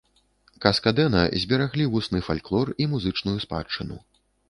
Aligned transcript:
Каска-дэна 0.65 1.21
збераглі 1.45 1.85
вусны 1.93 2.25
фальклор 2.31 2.67
і 2.83 2.91
музычную 2.97 3.37
спадчыну. 3.49 4.05